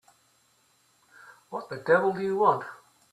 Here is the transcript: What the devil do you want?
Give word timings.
What 1.51 1.69
the 1.69 1.77
devil 1.77 2.11
do 2.13 2.21
you 2.23 2.35
want? 2.37 2.63